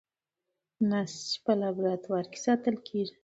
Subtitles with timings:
[0.89, 3.15] نسج په لابراتوار کې ساتل کېږي.